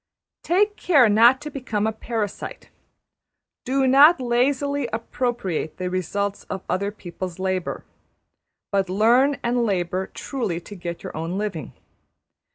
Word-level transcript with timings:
}Take 0.41 0.77
care 0.77 1.07
not 1.09 1.39
to 1.41 1.51
become 1.51 1.85
a 1.85 1.91
parasite; 1.91 2.71
do 3.65 3.85
not 3.85 4.19
lazily 4.19 4.89
appropriate 4.91 5.77
the 5.77 5.91
results 5.91 6.43
of 6.45 6.63
other 6.67 6.89
people's 6.91 7.37
labour, 7.37 7.83
but 8.71 8.89
learn 8.89 9.37
and 9.43 9.63
labour 9.63 10.07
truly 10.07 10.59
to 10.59 10.73
get 10.73 11.03
your 11.03 11.15
own 11.15 11.37
living. 11.37 11.73